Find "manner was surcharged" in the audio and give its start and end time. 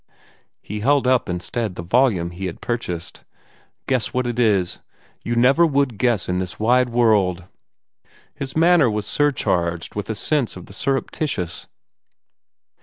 8.57-9.93